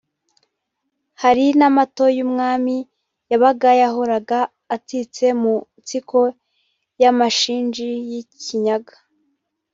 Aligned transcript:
Hari 1.21 1.45
n’amato 1.59 2.05
y’umwami 2.17 2.77
n’ay’abagaba 2.87 3.79
yahoraga 3.83 4.39
atsitse 4.75 5.25
mu 5.41 5.53
nsiko 5.81 6.19
y’amashinji 7.01 7.89
y’i 8.09 8.21
Kinyaga 8.41 8.95